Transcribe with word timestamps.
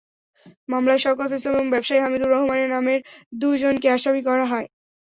মামলায় 0.69 1.01
শওকত 1.03 1.31
ইসলাম 1.33 1.55
এবং 1.55 1.67
ব্যবসায়ী 1.73 2.01
হামিদুর 2.01 2.33
রহমানের 2.33 2.69
নামের 2.75 2.99
দুজনকে 3.41 3.87
আসামি 3.95 4.21
করা 4.27 4.45
হয়। 4.51 4.67